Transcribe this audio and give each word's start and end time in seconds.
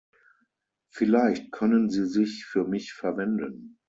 Vielleicht 0.89 1.51
können 1.51 1.91
Sie 1.91 2.07
sich 2.07 2.47
für 2.47 2.63
mich 2.67 2.91
verwenden. 2.91 3.77